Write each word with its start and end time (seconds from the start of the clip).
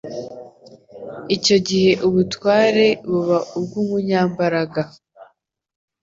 Icyo 1.35 1.57
gihe 1.67 1.91
ubutware 2.07 2.85
buba 3.09 3.37
ubw'umuuyambaraga. 3.57 4.81